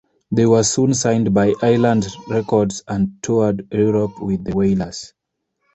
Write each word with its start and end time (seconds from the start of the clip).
They 0.31 0.47
were 0.47 0.63
soon 0.63 0.95
signed 0.95 1.31
by 1.31 1.53
Island 1.61 2.07
Records 2.27 2.83
and 2.87 3.17
toured 3.21 3.67
Europe 3.71 4.19
with 4.19 4.43
The 4.45 4.55
Wailers. 4.55 5.13